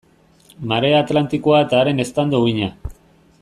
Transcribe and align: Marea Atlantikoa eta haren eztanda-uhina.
Marea 0.71 1.01
Atlantikoa 1.03 1.61
eta 1.67 1.81
haren 1.83 2.05
eztanda-uhina. 2.05 2.73